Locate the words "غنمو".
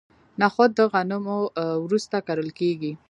0.91-1.39